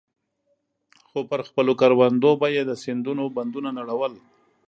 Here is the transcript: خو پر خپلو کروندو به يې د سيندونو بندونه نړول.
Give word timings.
خو 1.09 1.19
پر 1.29 1.39
خپلو 1.49 1.73
کروندو 1.81 2.31
به 2.41 2.47
يې 2.55 2.63
د 2.69 2.71
سيندونو 2.83 3.23
بندونه 3.35 3.69
نړول. 3.79 4.13